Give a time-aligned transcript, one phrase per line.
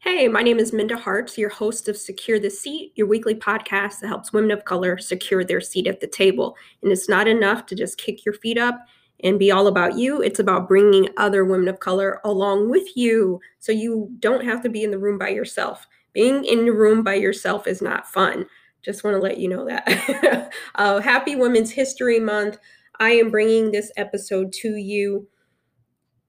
[0.00, 3.98] Hey, my name is Minda Harts, your host of Secure the Seat, your weekly podcast
[3.98, 6.56] that helps women of color secure their seat at the table.
[6.82, 8.78] And it's not enough to just kick your feet up
[9.24, 10.22] and be all about you.
[10.22, 14.68] It's about bringing other women of color along with you so you don't have to
[14.68, 15.84] be in the room by yourself.
[16.12, 18.46] Being in the room by yourself is not fun.
[18.82, 20.52] Just want to let you know that.
[20.76, 22.58] uh, happy Women's History Month.
[23.00, 25.26] I am bringing this episode to you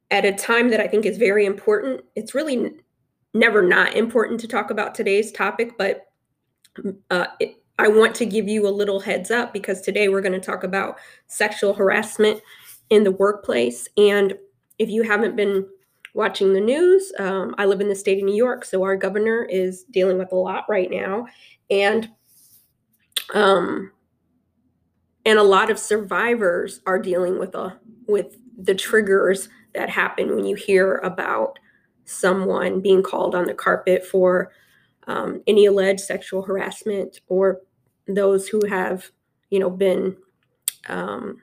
[0.09, 2.01] at a time that I think is very important.
[2.15, 2.73] It's really
[3.33, 6.07] never not important to talk about today's topic, but
[7.11, 10.33] uh, it, I want to give you a little heads up because today we're going
[10.33, 10.97] to talk about
[11.27, 12.41] sexual harassment
[12.89, 13.87] in the workplace.
[13.97, 14.33] And
[14.79, 15.65] if you haven't been
[16.13, 19.43] watching the news, um, I live in the state of New York, so our governor
[19.43, 21.27] is dealing with a lot right now,
[21.69, 22.09] and
[23.33, 23.91] um,
[25.25, 30.45] and a lot of survivors are dealing with a with the triggers that happen when
[30.45, 31.59] you hear about
[32.09, 34.51] someone being called on the carpet for
[35.07, 37.61] um, any alleged sexual harassment or
[38.07, 39.09] those who have,
[39.49, 40.15] you know, been
[40.87, 41.41] um,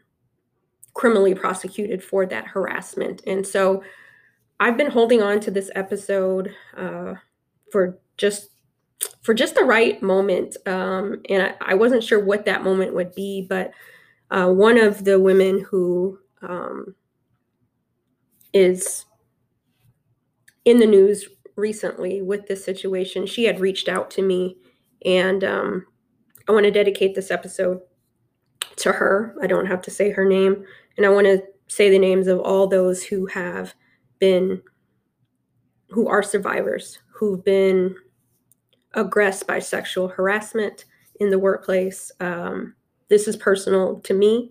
[0.95, 3.23] criminally prosecuted for that harassment.
[3.27, 3.83] And so
[4.59, 7.15] I've been holding on to this episode uh,
[7.71, 8.51] for just
[9.23, 10.57] for just the right moment.
[10.67, 13.73] Um, and I, I, wasn't sure what that moment would be, but
[14.31, 16.95] uh, one of the women who um,
[18.55, 19.06] is
[20.67, 23.25] in the news recently with this situation.
[23.27, 24.59] She had reached out to me,
[25.07, 25.87] and um,
[26.47, 27.81] I want to dedicate this episode
[28.77, 29.35] to her.
[29.43, 30.65] I don't have to say her name,
[30.99, 33.75] and I want to say the names of all those who have
[34.19, 34.61] been,
[35.89, 37.95] who are survivors, who've been
[38.95, 40.85] aggressed by sexual harassment
[41.21, 42.11] in the workplace.
[42.21, 42.75] Um,
[43.09, 44.51] this is personal to me.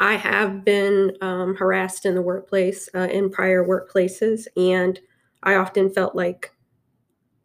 [0.00, 4.98] I have been um, harassed in the workplace, uh, in prior workplaces, and
[5.44, 6.52] I often felt like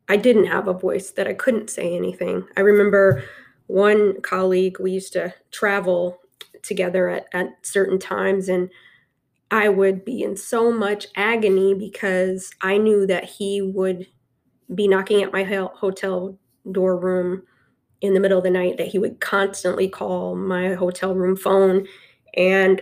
[0.08, 2.48] I didn't have a voice, that I couldn't say anything.
[2.58, 3.24] I remember
[3.68, 6.20] one colleague, we used to travel
[6.64, 8.70] together at, at certain times, and
[9.52, 14.08] I would be in so much agony because I knew that he would
[14.74, 16.38] be knocking at my hotel
[16.72, 17.44] door room
[18.02, 21.86] in the middle of the night, that he would constantly call my hotel room phone.
[22.36, 22.82] And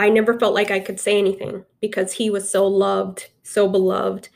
[0.00, 4.30] I never felt like I could say anything because he was so loved, so beloved.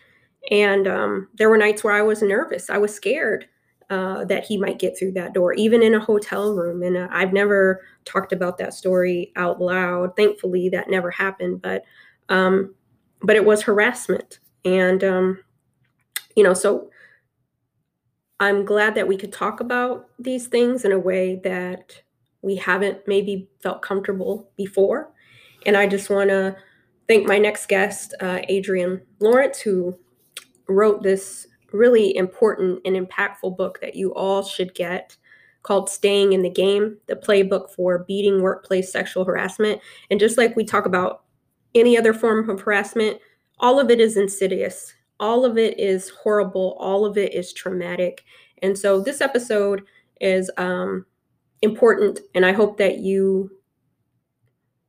[0.51, 2.69] And um, there were nights where I was nervous.
[2.69, 3.47] I was scared
[3.89, 6.83] uh, that he might get through that door, even in a hotel room.
[6.83, 10.15] And uh, I've never talked about that story out loud.
[10.17, 11.63] Thankfully, that never happened.
[11.63, 11.85] But
[12.29, 12.75] um,
[13.23, 15.39] but it was harassment, and um,
[16.37, 16.91] you know, so
[18.39, 22.03] I'm glad that we could talk about these things in a way that
[22.43, 25.14] we haven't maybe felt comfortable before.
[25.67, 26.57] And I just want to
[27.09, 29.99] thank my next guest, uh, Adrienne Lawrence, who
[30.69, 35.17] wrote this really important and impactful book that you all should get
[35.63, 39.81] called Staying in the Game, the playbook for beating workplace sexual harassment.
[40.11, 41.25] And just like we talk about
[41.75, 43.19] any other form of harassment,
[43.59, 44.93] all of it is insidious.
[45.19, 46.77] All of it is horrible.
[46.79, 48.25] All of it is traumatic.
[48.63, 49.85] And so this episode
[50.21, 51.07] is um,
[51.63, 52.21] important.
[52.35, 53.51] And I hope that you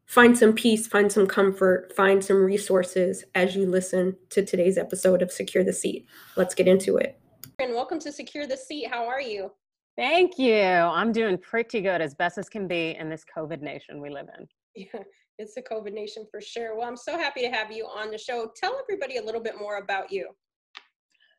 [0.05, 5.21] find some peace, find some comfort, find some resources as you listen to today's episode
[5.21, 6.05] of Secure the Seat.
[6.35, 7.19] Let's get into it.
[7.59, 8.88] And welcome to Secure the Seat.
[8.88, 9.51] How are you?
[9.97, 10.61] Thank you.
[10.61, 14.27] I'm doing pretty good, as best as can be in this COVID nation we live
[14.38, 14.47] in.
[14.75, 15.03] Yeah,
[15.39, 16.77] it's a COVID nation for sure.
[16.77, 18.51] Well, I'm so happy to have you on the show.
[18.55, 20.29] Tell everybody a little bit more about you.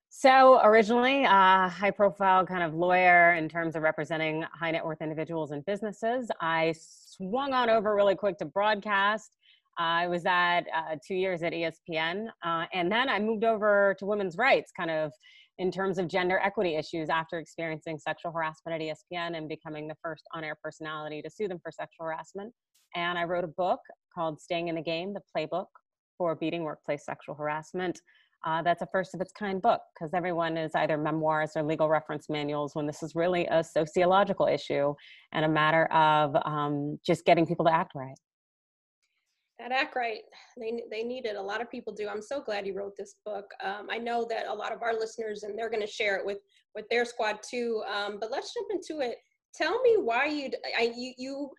[0.08, 4.84] So originally, a uh, high profile kind of lawyer in terms of representing high net
[4.84, 6.30] worth individuals and businesses.
[6.40, 9.36] I swung on over really quick to broadcast.
[9.78, 12.28] I was at uh, two years at ESPN.
[12.44, 15.12] Uh, and then I moved over to women's rights, kind of
[15.58, 19.96] in terms of gender equity issues after experiencing sexual harassment at ESPN and becoming the
[20.02, 22.52] first on air personality to sue them for sexual harassment.
[22.94, 23.80] And I wrote a book
[24.14, 25.66] called Staying in the Game, the playbook
[26.18, 28.00] for beating workplace sexual harassment.
[28.46, 31.88] Uh, that's a first of its kind book because everyone is either memoirs or legal
[31.88, 34.94] reference manuals when this is really a sociological issue
[35.32, 38.14] and a matter of um, just getting people to act right.
[39.58, 40.20] That act right,
[40.56, 41.34] they, they need it.
[41.34, 42.08] A lot of people do.
[42.08, 43.50] I'm so glad you wrote this book.
[43.64, 46.24] Um, I know that a lot of our listeners, and they're going to share it
[46.24, 46.38] with
[46.74, 47.82] with their squad too.
[47.92, 49.16] Um, but let's jump into it.
[49.54, 51.50] Tell me why you I you you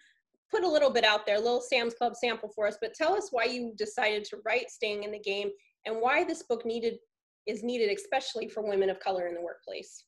[0.52, 2.78] put a little bit out there, a little Sam's Club sample for us.
[2.80, 5.50] But tell us why you decided to write "Staying in the Game"
[5.88, 7.00] and why this book needed
[7.48, 10.04] is needed especially for women of color in the workplace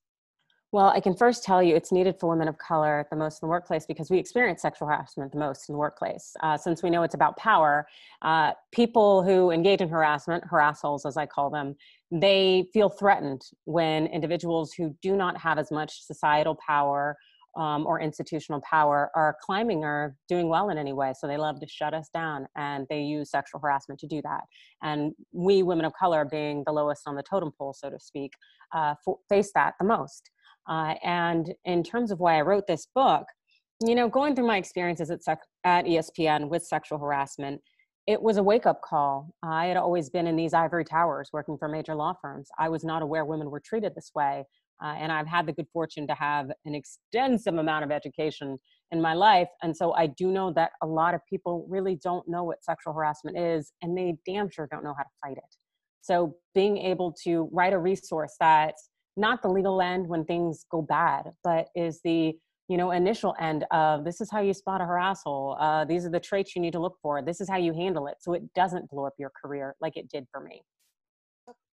[0.72, 3.48] well, I can first tell you it's needed for women of color the most in
[3.48, 6.36] the workplace because we experience sexual harassment the most in the workplace.
[6.44, 7.88] Uh, since we know it's about power,
[8.22, 11.76] uh, people who engage in harassment, harassholes as I call them,
[12.12, 17.18] they feel threatened when individuals who do not have as much societal power
[17.58, 21.14] um, or institutional power are climbing or doing well in any way.
[21.18, 24.42] So they love to shut us down and they use sexual harassment to do that.
[24.82, 28.34] And we, women of color, being the lowest on the totem pole, so to speak,
[28.74, 28.96] uh,
[29.30, 30.30] face that the most.
[30.68, 33.26] Uh, and in terms of why I wrote this book,
[33.86, 37.62] you know, going through my experiences at, sec- at ESPN with sexual harassment,
[38.08, 39.34] it was a wake up call.
[39.44, 42.50] I had always been in these ivory towers working for major law firms.
[42.58, 44.46] I was not aware women were treated this way.
[44.84, 48.58] Uh, and I've had the good fortune to have an extensive amount of education
[48.92, 49.50] in my life.
[49.62, 52.94] And so I do know that a lot of people really don't know what sexual
[52.94, 55.56] harassment is, and they damn sure don't know how to fight it.
[56.02, 60.82] So being able to write a resource that's not the legal end when things go
[60.82, 62.36] bad, but is the
[62.70, 66.12] you know initial end of this is how you spot a harasshole uh, these are
[66.12, 68.44] the traits you need to look for this is how you handle it so it
[68.54, 70.62] doesn't blow up your career like it did for me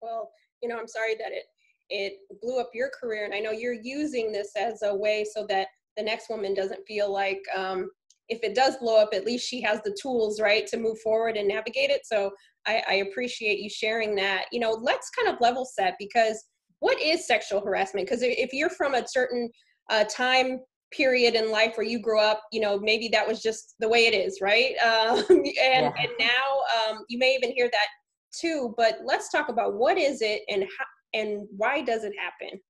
[0.02, 0.30] well
[0.62, 1.44] you know i'm sorry that it
[1.90, 3.24] it blew up your career.
[3.24, 6.86] And i know you're using this as a way so that the next woman doesn't
[6.86, 7.90] feel like um,
[8.28, 11.36] if it does blow up at least she has the tools right to move forward
[11.36, 12.02] and navigate it.
[12.04, 12.30] So
[12.66, 14.44] I, I appreciate you sharing that.
[14.52, 16.42] You know let's kind of level set because
[16.80, 18.08] what is sexual harassment?
[18.08, 19.48] Because if you're from a certain
[19.88, 20.60] uh, time
[20.92, 24.06] period in life where you grew up you know maybe that was just the way
[24.06, 24.74] it is right?
[24.82, 25.92] Um, and yeah.
[25.98, 27.86] and now um, you may even hear that
[28.38, 32.60] too but let's talk about what is it and how and why does it happen?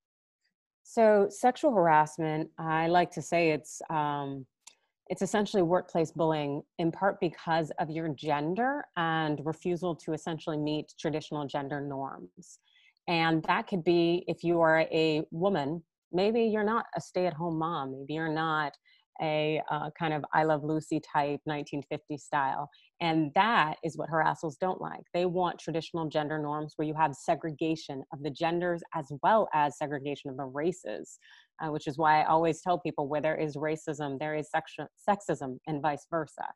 [0.85, 4.47] So, sexual harassment, I like to say it's um,
[5.09, 10.93] it's essentially workplace bullying in part because of your gender and refusal to essentially meet
[10.99, 12.61] traditional gender norms.
[13.09, 17.35] And that could be if you are a woman, maybe you're not a stay at
[17.35, 18.73] home mom, maybe you're not
[19.21, 22.71] a uh, kind of I Love Lucy type 1950 style.
[23.02, 25.02] And that is what harassers don't like.
[25.12, 29.76] They want traditional gender norms where you have segregation of the genders as well as
[29.76, 31.19] segregation of the races,
[31.60, 34.76] uh, which is why I always tell people where there is racism, there is sex-
[35.06, 36.46] sexism, and vice versa.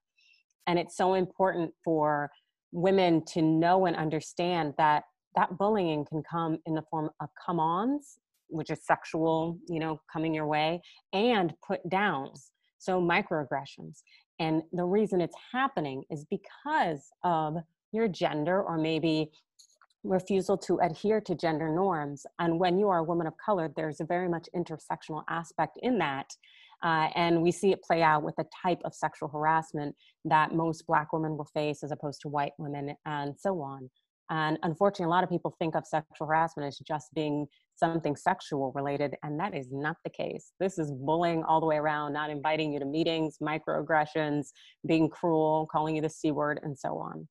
[0.67, 2.31] And it's so important for
[2.73, 5.03] women to know and understand that
[5.35, 8.19] that bullying can come in the form of come ons
[8.49, 10.81] which is sexual, you know, coming your way,
[11.13, 14.03] and put downs, so microaggressions.
[14.39, 17.57] And the reason it's happening is because of
[17.93, 19.31] your gender or maybe
[20.05, 22.27] refusal to adhere to gender norms.
[22.39, 25.99] And when you are a woman of color, there's a very much intersectional aspect in
[25.99, 26.27] that.
[26.83, 30.87] Uh, and we see it play out with the type of sexual harassment that most
[30.87, 33.91] Black women will face as opposed to white women, and so on.
[34.31, 37.47] And unfortunately, a lot of people think of sexual harassment as just being
[37.77, 40.53] something sexual related, and that is not the case.
[40.59, 44.49] This is bullying all the way around, not inviting you to meetings, microaggressions,
[44.87, 47.29] being cruel, calling you the C word, and so on.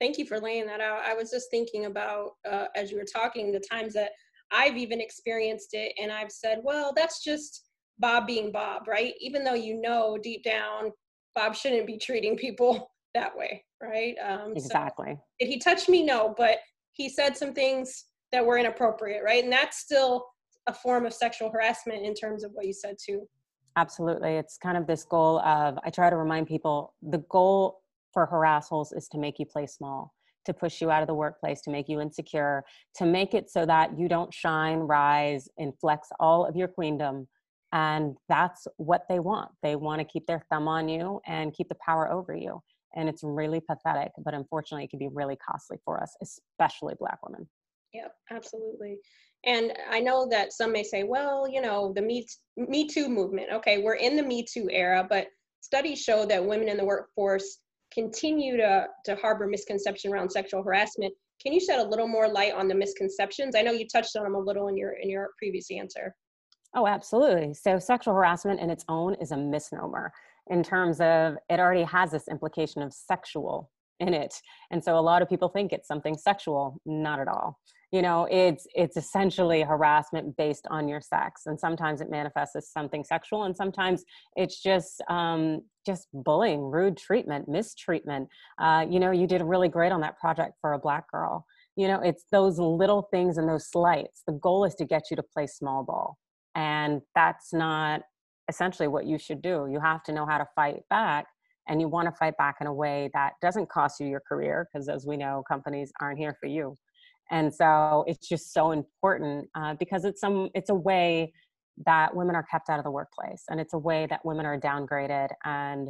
[0.00, 1.02] Thank you for laying that out.
[1.04, 4.10] I was just thinking about, uh, as you were talking, the times that
[4.50, 7.68] I've even experienced it, and I've said, well, that's just
[7.98, 9.14] Bob being Bob, right?
[9.20, 10.92] Even though you know deep down,
[11.34, 14.14] Bob shouldn't be treating people that way, right?
[14.24, 15.14] Um, exactly.
[15.14, 16.02] So did he touch me?
[16.02, 16.58] No, but
[16.92, 19.42] he said some things that were inappropriate, right?
[19.42, 20.26] And that's still
[20.66, 23.28] a form of sexual harassment in terms of what you said too.
[23.76, 24.36] Absolutely.
[24.36, 27.80] It's kind of this goal of, I try to remind people the goal
[28.12, 30.14] for harassholes is to make you play small,
[30.44, 32.64] to push you out of the workplace, to make you insecure,
[32.96, 37.26] to make it so that you don't shine, rise, and flex all of your queendom.
[37.72, 39.50] And that's what they want.
[39.62, 42.62] They want to keep their thumb on you and keep the power over you
[42.94, 47.18] and it's really pathetic but unfortunately it can be really costly for us especially black
[47.26, 47.48] women.
[47.92, 48.98] Yeah absolutely.
[49.46, 53.48] And i know that some may say well you know the me, me too movement.
[53.52, 55.26] Okay we're in the me too era but
[55.60, 57.58] studies show that women in the workforce
[57.92, 61.14] continue to, to harbor misconception around sexual harassment.
[61.40, 63.54] Can you shed a little more light on the misconceptions?
[63.54, 66.14] I know you touched on them a little in your in your previous answer.
[66.74, 67.54] Oh absolutely.
[67.54, 70.12] So sexual harassment in its own is a misnomer
[70.50, 73.70] in terms of it already has this implication of sexual
[74.00, 74.40] in it.
[74.70, 77.58] And so a lot of people think it's something sexual not at all.
[77.92, 81.42] You know it's it's essentially harassment based on your sex.
[81.46, 86.96] And sometimes it manifests as something sexual and sometimes it's just um, just bullying rude
[86.96, 88.28] treatment mistreatment.
[88.60, 91.46] Uh, you know you did really great on that project for a black girl.
[91.76, 94.22] You know it's those little things and those slights.
[94.26, 96.18] The goal is to get you to play small ball.
[96.56, 98.02] And that's not
[98.48, 99.68] essentially what you should do.
[99.70, 101.26] You have to know how to fight back
[101.68, 104.68] and you want to fight back in a way that doesn't cost you your career
[104.72, 106.76] because as we know companies aren't here for you
[107.30, 111.32] and so it's just so important uh, because it's some it's a way
[111.86, 114.60] that women are kept out of the workplace and it's a way that women are
[114.60, 115.88] downgraded and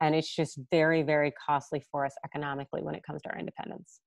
[0.00, 4.00] and it's just very very costly for us economically when it comes to our independence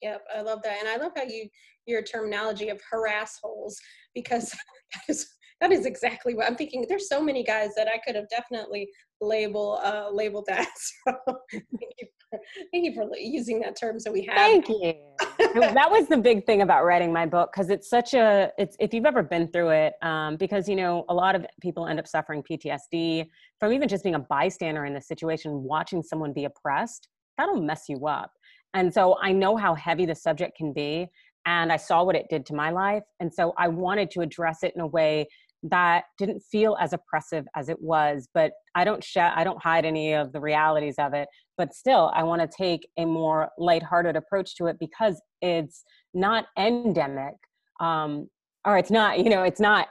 [0.00, 1.48] Yep, I love that, and I love how you
[1.86, 3.76] your terminology of harass holes
[4.14, 4.50] because
[4.94, 5.28] that is
[5.60, 6.84] that is exactly what I'm thinking.
[6.88, 8.88] There's so many guys that I could have definitely
[9.20, 10.68] label uh, labeled that.
[10.76, 11.12] So
[11.52, 12.38] thank you, for,
[12.72, 13.98] thank you for using that term.
[13.98, 14.36] So we have.
[14.36, 14.94] Thank you.
[15.38, 18.94] that was the big thing about writing my book because it's such a it's if
[18.94, 22.06] you've ever been through it um, because you know a lot of people end up
[22.06, 23.26] suffering PTSD
[23.58, 27.08] from even just being a bystander in the situation, watching someone be oppressed.
[27.36, 28.32] That'll mess you up.
[28.74, 31.08] And so I know how heavy the subject can be
[31.46, 33.04] and I saw what it did to my life.
[33.20, 35.26] And so I wanted to address it in a way
[35.62, 39.84] that didn't feel as oppressive as it was but i don't sh- i don't hide
[39.84, 44.14] any of the realities of it but still i want to take a more lighthearted
[44.14, 45.84] approach to it because it's
[46.14, 47.34] not endemic
[47.80, 48.28] um,
[48.64, 49.88] or it's not you know it's not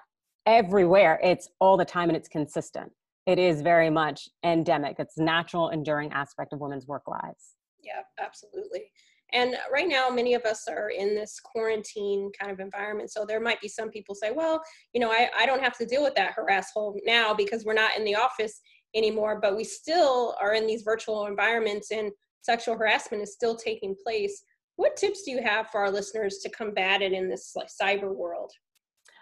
[0.47, 2.91] everywhere it's all the time and it's consistent.
[3.27, 4.95] It is very much endemic.
[4.97, 7.55] It's natural enduring aspect of women's work lives.
[7.83, 8.89] Yeah absolutely
[9.33, 13.11] and right now, many of us are in this quarantine kind of environment.
[13.11, 14.61] So there might be some people say, well,
[14.93, 17.73] you know, I, I don't have to deal with that harass hole now because we're
[17.73, 18.61] not in the office
[18.95, 23.95] anymore, but we still are in these virtual environments and sexual harassment is still taking
[24.01, 24.43] place.
[24.77, 28.51] What tips do you have for our listeners to combat it in this cyber world?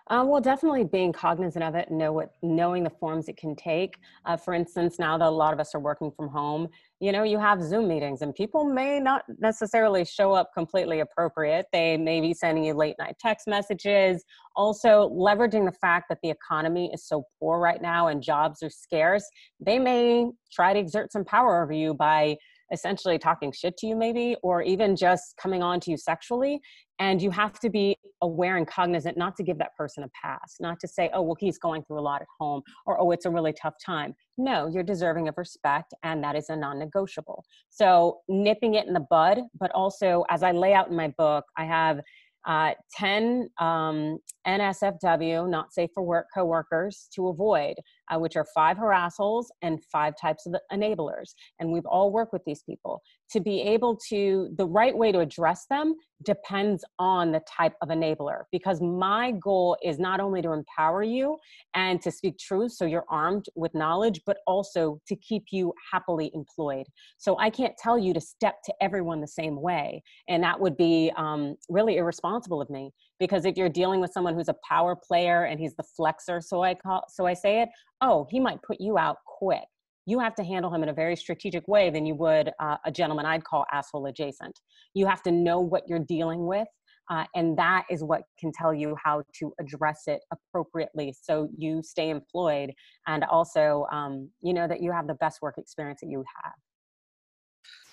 [0.08, 3.56] Um, well, definitely being cognizant of it and know what knowing the forms it can
[3.56, 3.98] take.
[4.26, 6.68] Uh, for instance, now that a lot of us are working from home,
[7.00, 11.66] you know, you have Zoom meetings, and people may not necessarily show up completely appropriate.
[11.74, 14.24] They may be sending you late night text messages.
[14.56, 18.70] Also, leveraging the fact that the economy is so poor right now and jobs are
[18.70, 19.28] scarce,
[19.60, 22.38] they may try to exert some power over you by
[22.72, 26.60] essentially talking shit to you maybe or even just coming on to you sexually
[27.00, 30.56] and you have to be aware and cognizant not to give that person a pass
[30.60, 33.26] not to say oh well he's going through a lot at home or oh it's
[33.26, 34.16] a really tough time.
[34.38, 37.44] No you're deserving of respect and that is a non-negotiable.
[37.70, 41.46] So nipping it in the bud but also as i lay out in my book
[41.58, 42.00] i have
[42.46, 47.76] uh, 10 um, NSFW, not safe for work coworkers to avoid,
[48.12, 51.34] uh, which are five harassholes and five types of enablers.
[51.60, 53.02] And we've all worked with these people.
[53.32, 57.90] To be able to, the right way to address them depends on the type of
[57.90, 61.38] enabler because my goal is not only to empower you
[61.74, 66.32] and to speak truth so you're armed with knowledge, but also to keep you happily
[66.34, 66.86] employed.
[67.18, 70.04] So I can't tell you to step to everyone the same way.
[70.30, 74.34] And that would be um, really irresponsible of me because if you're dealing with someone
[74.34, 77.70] who's a power player and he's the flexor so i call so i say it
[78.02, 79.64] oh he might put you out quick.
[80.08, 82.92] You have to handle him in a very strategic way than you would uh, a
[82.92, 84.60] gentleman i'd call asshole adjacent.
[84.94, 86.68] You have to know what you're dealing with
[87.10, 91.84] uh, and that is what can tell you how to address it appropriately so you
[91.84, 92.74] stay employed
[93.08, 96.54] and also um, you know that you have the best work experience that you have.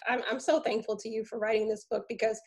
[0.08, 2.40] I'm, I'm so thankful to you for writing this book because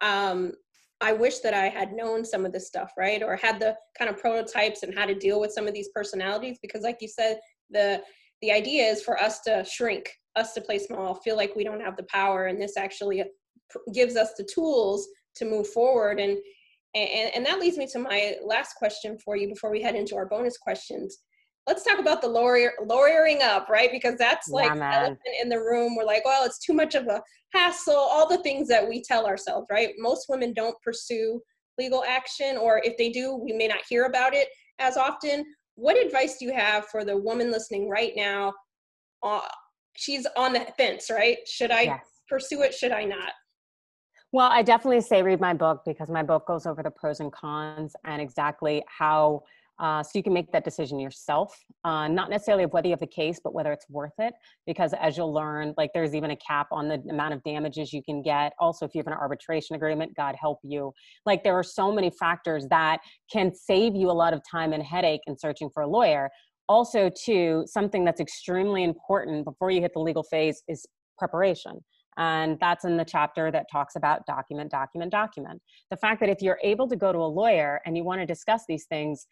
[0.00, 0.52] um,
[1.00, 3.22] I wish that I had known some of this stuff, right?
[3.22, 6.58] Or had the kind of prototypes and how to deal with some of these personalities.
[6.62, 7.38] Because, like you said,
[7.70, 8.02] the
[8.42, 11.80] the idea is for us to shrink, us to play small, feel like we don't
[11.80, 13.24] have the power, and this actually
[13.92, 16.18] gives us the tools to move forward.
[16.18, 16.38] And
[16.94, 20.16] and, and that leads me to my last question for you before we head into
[20.16, 21.18] our bonus questions
[21.66, 23.90] let's talk about the lawyer lawyering up, right?
[23.90, 25.96] Because that's like yeah, elephant in the room.
[25.96, 27.20] We're like, well, it's too much of a
[27.52, 27.94] hassle.
[27.94, 29.90] All the things that we tell ourselves, right?
[29.98, 31.40] Most women don't pursue
[31.78, 35.44] legal action, or if they do, we may not hear about it as often.
[35.74, 38.54] What advice do you have for the woman listening right now?
[39.22, 39.40] Uh,
[39.94, 41.38] she's on the fence, right?
[41.46, 42.04] Should I yes.
[42.28, 42.72] pursue it?
[42.72, 43.32] Should I not?
[44.32, 47.32] Well, I definitely say read my book because my book goes over the pros and
[47.32, 49.42] cons and exactly how
[49.78, 51.54] uh, so you can make that decision yourself,
[51.84, 54.32] uh, not necessarily of whether you have the case, but whether it's worth it.
[54.66, 58.02] Because as you'll learn, like there's even a cap on the amount of damages you
[58.02, 58.52] can get.
[58.58, 60.92] Also, if you have an arbitration agreement, God help you.
[61.26, 64.82] Like there are so many factors that can save you a lot of time and
[64.82, 66.30] headache in searching for a lawyer.
[66.68, 70.86] Also, too, something that's extremely important before you hit the legal phase is
[71.18, 71.80] preparation.
[72.18, 75.60] And that's in the chapter that talks about document, document, document.
[75.90, 78.26] The fact that if you're able to go to a lawyer and you want to
[78.26, 79.26] discuss these things,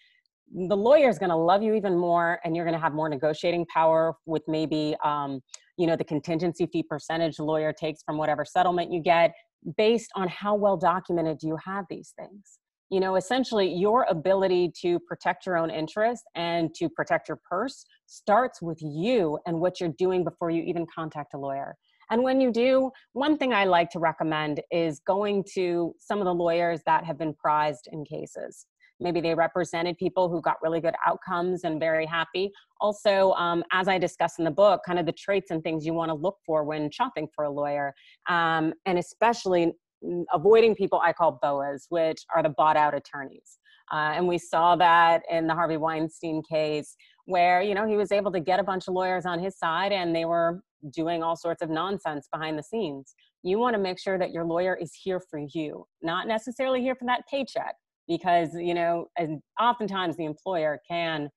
[0.53, 3.09] the lawyer is going to love you even more and you're going to have more
[3.09, 5.41] negotiating power with maybe um,
[5.77, 9.33] you know the contingency fee percentage the lawyer takes from whatever settlement you get
[9.77, 12.59] based on how well documented do you have these things.
[12.91, 17.85] You know essentially your ability to protect your own interest and to protect your purse
[18.07, 21.75] starts with you and what you're doing before you even contact a lawyer.
[22.11, 26.27] And when you do, one thing I like to recommend is going to some of
[26.27, 28.67] the lawyers that have been prized in cases
[29.01, 33.89] maybe they represented people who got really good outcomes and very happy also um, as
[33.89, 36.37] i discuss in the book kind of the traits and things you want to look
[36.47, 37.95] for when shopping for a lawyer
[38.29, 39.73] um, and especially
[40.33, 43.59] avoiding people I call BOAs, which are the bought out attorneys.
[43.93, 46.97] Uh, and we saw that in the Harvey Weinstein case,
[47.27, 49.93] where you know he was able to get a bunch of lawyers on his side,
[49.93, 50.61] and they were
[50.91, 53.15] doing all sorts of nonsense behind the scenes.
[53.43, 56.95] You want to make sure that your lawyer is here for you, not necessarily here
[56.95, 57.75] for that paycheck,
[58.09, 61.29] because you know, and oftentimes the employer can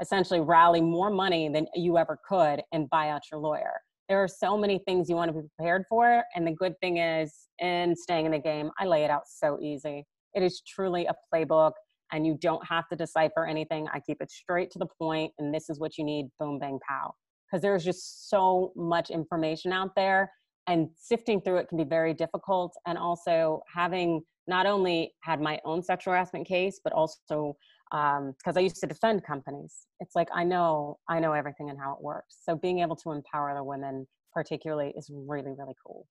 [0.00, 3.74] essentially rally more money than you ever could and buy out your lawyer.
[4.08, 6.98] There are so many things you want to be prepared for, and the good thing
[6.98, 10.04] is, in staying in the game, I lay it out so easy.
[10.34, 11.72] It is truly a playbook
[12.12, 13.88] and you don't have to decipher anything.
[13.92, 16.78] I keep it straight to the point, and this is what you need boom, bang,
[16.86, 17.14] pow.
[17.50, 20.30] Because there's just so much information out there,
[20.68, 22.74] and sifting through it can be very difficult.
[22.86, 27.56] And also, having not only had my own sexual harassment case, but also
[27.90, 31.78] because um, I used to defend companies, it's like I know I know everything and
[31.78, 32.38] how it works.
[32.42, 36.06] So being able to empower the women, particularly, is really really cool.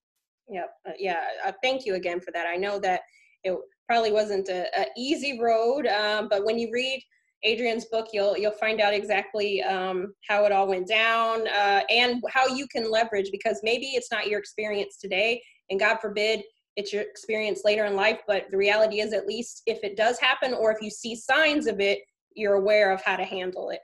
[0.49, 0.69] Yep.
[0.87, 1.23] Uh, yeah.
[1.45, 2.45] Uh, thank you again for that.
[2.45, 3.01] I know that
[3.43, 3.57] it
[3.87, 7.01] probably wasn't a, a easy road, um, but when you read
[7.43, 12.21] Adrienne's book, you'll you'll find out exactly um, how it all went down uh, and
[12.29, 16.43] how you can leverage because maybe it's not your experience today, and God forbid
[16.75, 18.19] it's your experience later in life.
[18.27, 21.67] But the reality is, at least if it does happen, or if you see signs
[21.67, 21.99] of it,
[22.35, 23.79] you're aware of how to handle it.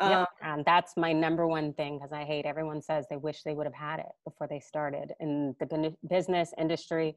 [0.00, 0.28] Um, yep.
[0.42, 3.66] and that's my number one thing because I hate everyone says they wish they would
[3.66, 7.16] have had it before they started in the business industry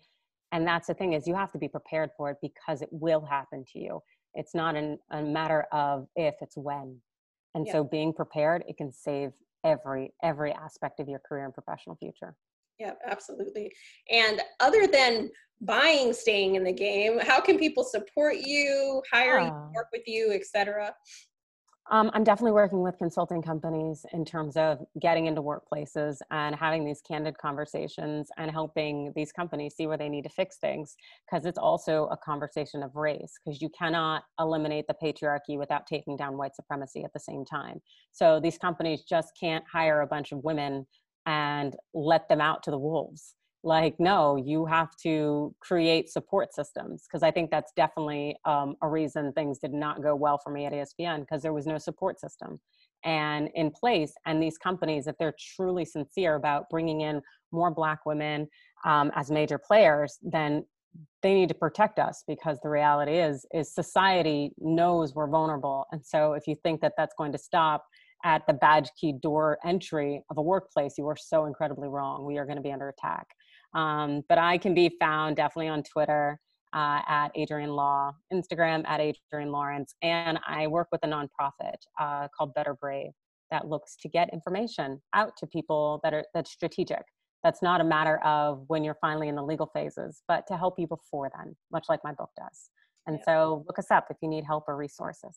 [0.52, 3.24] and that's the thing is you have to be prepared for it because it will
[3.24, 4.02] happen to you
[4.34, 6.98] it's not an, a matter of if it's when
[7.54, 7.74] and yeah.
[7.74, 9.32] so being prepared it can save
[9.64, 12.36] every every aspect of your career and professional future
[12.82, 13.72] yeah absolutely
[14.10, 15.30] and other than
[15.62, 20.32] buying staying in the game how can people support you hire you work with you
[20.32, 20.92] etc
[21.90, 26.86] um, I'm definitely working with consulting companies in terms of getting into workplaces and having
[26.86, 30.96] these candid conversations and helping these companies see where they need to fix things.
[31.30, 36.16] Because it's also a conversation of race, because you cannot eliminate the patriarchy without taking
[36.16, 37.82] down white supremacy at the same time.
[38.14, 40.86] So these companies just can't hire a bunch of women
[41.26, 43.36] and let them out to the wolves.
[43.64, 48.90] Like no you have to create support systems because i think that's definitely um, a
[48.90, 52.20] reason things did not go well for me at espn because there was no support
[52.20, 52.60] system
[53.04, 58.04] and in place and these companies if they're truly sincere about bringing in more black
[58.06, 58.48] women
[58.84, 60.66] um, as major players then
[61.22, 66.04] they need to protect us because the reality is is society knows we're vulnerable and
[66.04, 67.86] so if you think that that's going to stop
[68.24, 72.38] at the badge key door entry of a workplace you are so incredibly wrong we
[72.38, 73.28] are going to be under attack
[73.74, 76.40] um, but I can be found definitely on Twitter
[76.74, 82.28] uh, at Adrienne Law, Instagram at Adrienne Lawrence, and I work with a nonprofit uh,
[82.36, 83.12] called Better Brave
[83.50, 87.04] that looks to get information out to people that are that's strategic.
[87.44, 90.76] That's not a matter of when you're finally in the legal phases, but to help
[90.78, 92.70] you before then, much like my book does.
[93.08, 95.36] And so look us up if you need help or resources.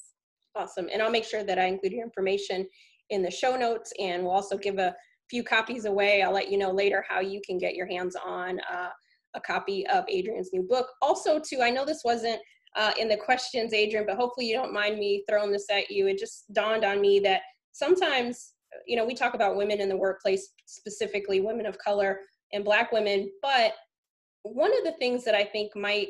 [0.57, 0.89] Awesome.
[0.93, 2.67] And I'll make sure that I include your information
[3.11, 4.95] in the show notes and we'll also give a
[5.29, 6.23] few copies away.
[6.23, 8.91] I'll let you know later how you can get your hands on uh,
[9.35, 10.89] a copy of Adrienne's new book.
[11.03, 12.41] Also, too, I know this wasn't
[12.77, 16.07] uh, in the questions, Adrian, but hopefully you don't mind me throwing this at you.
[16.07, 18.53] It just dawned on me that sometimes,
[18.87, 22.21] you know, we talk about women in the workplace, specifically women of color
[22.53, 23.73] and Black women, but
[24.43, 26.09] one of the things that I think might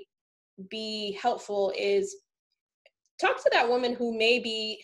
[0.68, 2.14] be helpful is
[3.24, 4.78] talk to that woman who maybe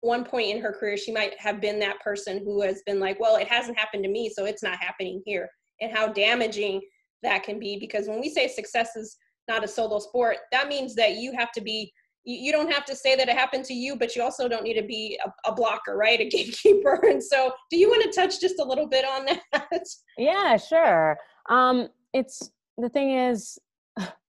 [0.00, 3.18] one point in her career she might have been that person who has been like
[3.18, 5.48] well it hasn't happened to me so it's not happening here.
[5.80, 6.80] And how damaging
[7.22, 9.16] that can be because when we say success is
[9.48, 11.92] not a solo sport that means that you have to be
[12.28, 14.80] you, don't have to say that it happened to you but you also don't need
[14.80, 16.20] to be a, a blocker right?
[16.20, 17.00] A gatekeeper.
[17.04, 19.86] And so do you want to touch just a little bit on that?
[20.18, 21.16] Yeah sure.
[21.48, 23.58] Um it's the thing is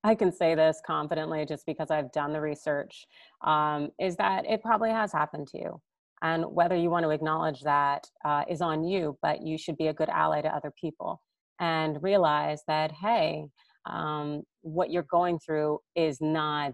[0.04, 3.06] I can say this confidently just because I've done the research,
[3.46, 5.82] um, is that it probably has happened to you.
[6.22, 9.88] And whether you want to acknowledge that uh, is on you, but you should be
[9.88, 11.22] a good ally to other people
[11.60, 13.46] and realize that, hey,
[13.86, 16.74] um, what you're going through is not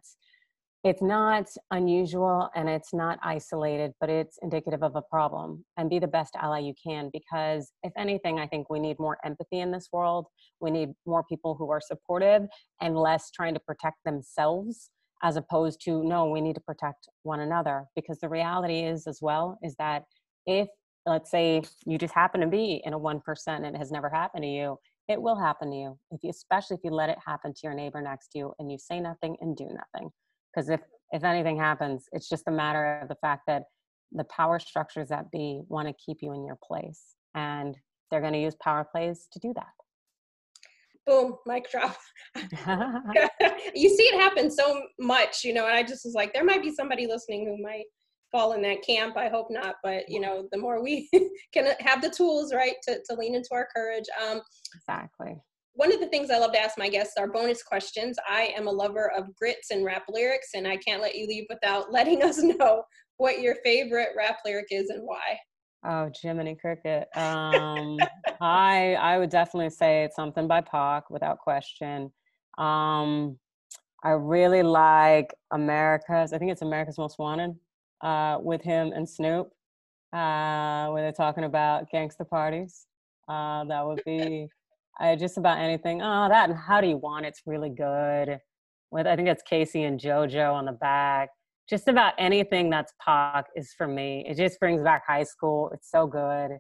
[0.84, 5.64] it's not unusual and it's not isolated, but it's indicative of a problem.
[5.78, 9.18] And be the best ally you can because, if anything, I think we need more
[9.24, 10.28] empathy in this world.
[10.60, 12.44] We need more people who are supportive
[12.82, 14.90] and less trying to protect themselves
[15.24, 17.86] as opposed to, no, we need to protect one another.
[17.96, 20.04] Because the reality is, as well, is that
[20.46, 20.68] if,
[21.06, 24.44] let's say, you just happen to be in a 1% and it has never happened
[24.44, 27.54] to you, it will happen to you, if you, especially if you let it happen
[27.54, 30.12] to your neighbor next to you and you say nothing and do nothing
[30.54, 33.64] because if if anything happens it's just a matter of the fact that
[34.12, 37.78] the power structures that be want to keep you in your place and
[38.10, 39.74] they're going to use power plays to do that
[41.06, 41.98] boom, mic drop.
[42.36, 46.62] you see it happen so much, you know, and I just was like, there might
[46.62, 47.86] be somebody listening who might
[48.32, 49.16] fall in that camp.
[49.18, 51.10] I hope not, but you know, the more we
[51.54, 54.06] can have the tools, right, to, to lean into our courage.
[54.26, 54.42] Um,
[54.76, 55.36] exactly.
[55.76, 58.18] One of the things I love to ask my guests are bonus questions.
[58.30, 61.46] I am a lover of grits and rap lyrics, and I can't let you leave
[61.50, 62.84] without letting us know
[63.18, 65.38] what your favorite rap lyric is and why.
[65.86, 67.08] Oh, Jiminy Cricket.
[67.18, 67.98] Um,
[68.40, 72.12] I I would definitely say it's something by Pac without question.
[72.58, 73.38] Um,
[74.04, 76.34] I really like America's.
[76.34, 77.56] I think it's America's Most Wanted
[78.02, 79.48] uh, with him and Snoop,
[80.14, 82.86] uh, where they're talking about gangster parties.
[83.28, 84.48] Uh, that would be
[85.00, 86.02] I, just about anything.
[86.02, 88.40] Oh, that and How Do You Want It's really good.
[88.92, 91.30] With I think it's K-Ci and JoJo on the back
[91.70, 94.26] just about anything that's Pac is for me.
[94.28, 95.72] It just brings back high school.
[95.74, 96.58] It's so good.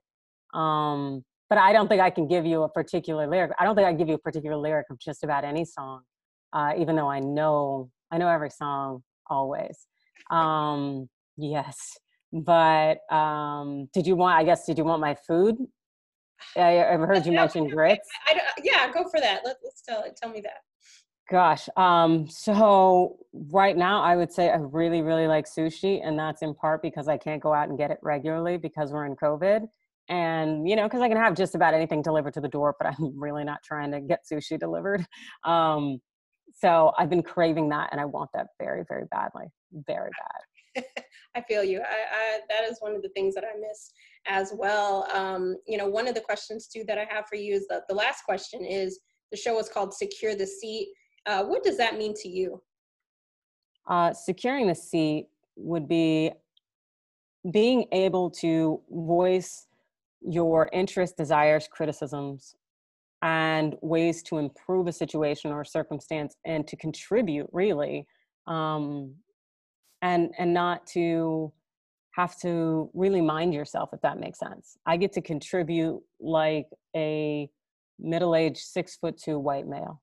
[0.58, 3.52] Um, but I don't think I can give you a particular lyric.
[3.60, 6.02] I don't think I can give you a particular lyric of just about any song,
[6.54, 9.88] uh, even though I know I know every song always.
[10.32, 11.78] Um, yes,
[12.32, 14.40] but um, did you want?
[14.40, 15.58] I guess did you want my food?
[16.56, 18.08] I, I've heard you mention grits.
[18.28, 19.42] I, I, yeah, go for that.
[19.44, 20.62] Let, us tell tell me that.
[21.30, 26.42] Gosh, um, so right now I would say I really, really like sushi, and that's
[26.42, 29.68] in part because I can't go out and get it regularly because we're in COVID.
[30.10, 32.88] And you know, because I can have just about anything delivered to the door, but
[33.00, 35.06] I'm really not trying to get sushi delivered.
[35.46, 36.00] Um,
[36.56, 39.46] so I've been craving that, and I want that very, very badly,
[39.88, 40.12] very
[40.76, 40.86] bad.
[41.36, 41.80] I feel you.
[41.80, 43.92] I, I, that is one of the things that I miss
[44.28, 45.08] as well.
[45.14, 47.84] Um, you know, one of the questions too that I have for you is that
[47.90, 49.00] the last question is
[49.32, 50.90] the show is called Secure the Seat
[51.26, 52.62] uh, what does that mean to you?
[53.88, 56.32] Uh, securing the seat would be
[57.52, 59.68] being able to voice
[60.22, 62.56] your interests, desires, criticisms,
[63.22, 68.06] and ways to improve a situation or circumstance and to contribute really
[68.48, 69.14] um,
[70.02, 71.52] and and not to
[72.14, 77.50] have to really mind yourself if that makes sense i get to contribute like a
[78.00, 80.02] middle-aged six foot two white male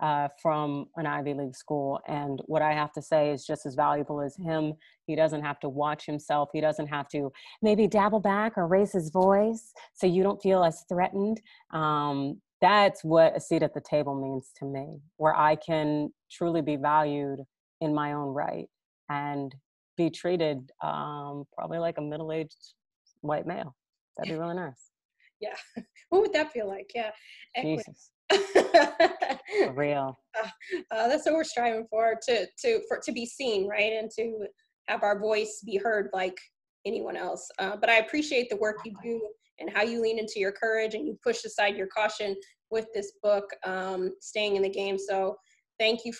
[0.00, 2.00] uh, from an Ivy League school.
[2.06, 4.74] And what I have to say is just as valuable as him.
[5.06, 6.50] He doesn't have to watch himself.
[6.52, 10.64] He doesn't have to maybe dabble back or raise his voice so you don't feel
[10.64, 11.40] as threatened.
[11.72, 16.62] Um, that's what a seat at the table means to me, where I can truly
[16.62, 17.40] be valued
[17.80, 18.66] in my own right
[19.08, 19.54] and
[19.98, 22.56] be treated um, probably like a middle aged
[23.20, 23.76] white male.
[24.16, 24.90] That'd be really nice.
[25.40, 25.54] Yeah.
[26.10, 26.90] What would that feel like?
[26.94, 27.10] Yeah.
[27.60, 28.12] Jesus.
[28.32, 30.16] For real.
[30.42, 30.48] Uh,
[30.90, 34.46] uh, that's what we're striving for to to for to be seen, right, and to
[34.86, 36.38] have our voice be heard like
[36.86, 37.46] anyone else.
[37.58, 39.20] Uh, but I appreciate the work you do
[39.58, 42.34] and how you lean into your courage and you push aside your caution
[42.70, 44.96] with this book, um, staying in the game.
[44.98, 45.36] So
[45.78, 46.14] thank you.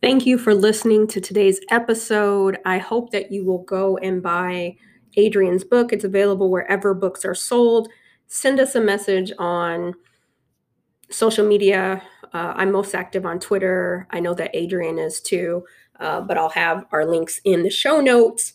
[0.00, 2.58] Thank you for listening to today's episode.
[2.64, 4.76] I hope that you will go and buy
[5.18, 5.92] Adrienne's book.
[5.92, 7.88] It's available wherever books are sold.
[8.28, 9.94] Send us a message on
[11.10, 14.06] social media, uh, I'm most active on Twitter.
[14.10, 15.64] I know that Adrian is too,
[15.98, 18.52] uh, but I'll have our links in the show notes.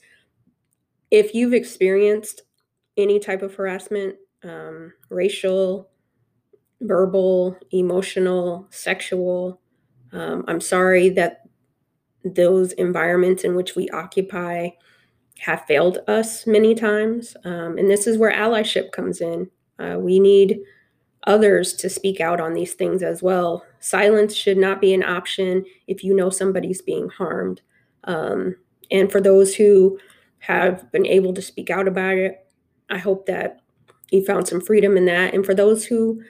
[1.11, 2.43] If you've experienced
[2.95, 5.89] any type of harassment, um, racial,
[6.79, 9.59] verbal, emotional, sexual,
[10.13, 11.41] um, I'm sorry that
[12.23, 14.69] those environments in which we occupy
[15.39, 17.35] have failed us many times.
[17.43, 19.49] Um, and this is where allyship comes in.
[19.79, 20.59] Uh, we need
[21.25, 23.65] others to speak out on these things as well.
[23.79, 27.61] Silence should not be an option if you know somebody's being harmed.
[28.05, 28.55] Um,
[28.91, 29.99] and for those who
[30.39, 32.45] have been able to speak out about it,
[32.89, 33.61] I hope that
[34.11, 35.33] you found some freedom in that.
[35.33, 36.21] And for those who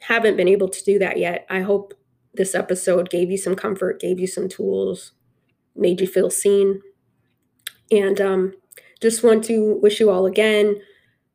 [0.00, 1.94] haven't been able to do that yet, I hope
[2.34, 5.12] this episode gave you some comfort, gave you some tools,
[5.76, 6.80] made you feel seen.
[7.90, 8.54] And um,
[9.00, 10.80] just want to wish you all again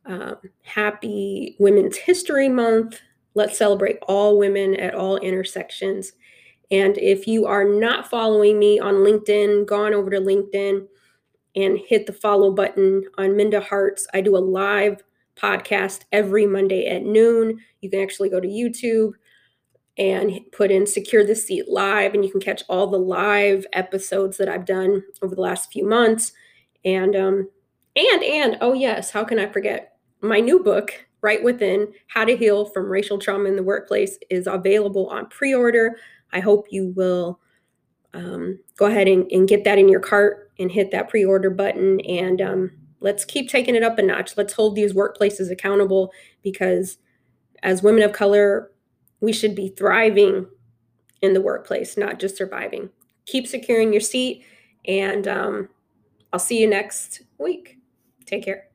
[0.07, 3.01] um, happy Women's History Month.
[3.35, 6.13] Let's celebrate all women at all intersections.
[6.71, 10.87] And if you are not following me on LinkedIn, go on over to LinkedIn
[11.55, 14.07] and hit the follow button on Minda Harts.
[14.13, 15.03] I do a live
[15.35, 17.59] podcast every Monday at noon.
[17.81, 19.11] You can actually go to YouTube
[19.97, 24.37] and put in Secure the Seat Live, and you can catch all the live episodes
[24.37, 26.33] that I've done over the last few months.
[26.85, 27.49] And, um,
[27.95, 29.97] and, and, oh, yes, how can I forget?
[30.21, 34.47] My new book, right within How to Heal from Racial Trauma in the Workplace is
[34.47, 35.97] available on pre order.
[36.31, 37.39] I hope you will
[38.13, 41.49] um, go ahead and, and, get that in your cart and hit that pre order
[41.49, 41.99] button.
[42.01, 44.37] And um, let's keep taking it up a notch.
[44.37, 46.11] Let's hold these workplaces accountable
[46.43, 46.97] because
[47.63, 48.71] as women of color,
[49.21, 50.47] we should be thriving
[51.21, 52.89] in the workplace, not just surviving.
[53.25, 54.43] Keep securing your seat,
[54.85, 55.69] and um,
[56.31, 57.77] I'll see you next week.
[58.25, 58.67] Take care.